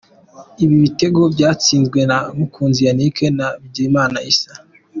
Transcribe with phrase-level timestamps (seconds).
[0.63, 4.51] Ibi bitego byatsinzwe na Mukunzi Yannick na Bigirimana Issa.